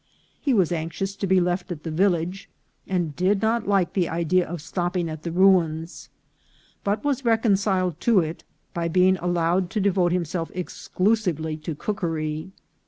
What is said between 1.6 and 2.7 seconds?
at the village,